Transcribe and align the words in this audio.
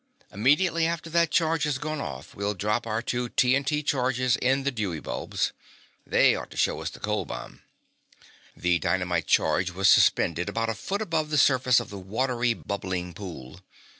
Immediately 0.31 0.87
after 0.87 1.11
that 1.11 1.29
charge 1.29 1.61
has 1.65 1.77
gone 1.77 2.01
off 2.01 2.33
we'll 2.33 2.55
drop 2.55 2.87
our 2.87 3.03
two 3.03 3.29
T. 3.29 3.55
N. 3.55 3.63
T. 3.63 3.83
charges 3.83 4.35
in 4.37 4.63
the 4.63 4.71
Dewey 4.71 4.99
bulbs. 4.99 5.53
They 6.07 6.33
ought 6.35 6.49
to 6.49 6.57
show 6.57 6.81
us 6.81 6.89
the 6.89 6.99
cold 6.99 7.27
bomb." 7.27 7.61
The 8.57 8.79
dynamite 8.79 9.27
charge 9.27 9.69
was 9.69 9.89
suspended 9.89 10.49
about 10.49 10.69
a 10.69 10.73
foot 10.73 11.03
above 11.03 11.29
the 11.29 11.37
surface 11.37 11.79
of 11.79 11.91
the 11.91 11.99
watery, 11.99 12.55
bubbling 12.55 13.13
pool. 13.13 13.59